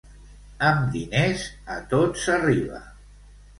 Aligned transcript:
Amb 0.69 0.87
diners, 0.95 1.45
a 1.75 1.77
tot 1.93 2.19
s'arriba. 2.25 2.83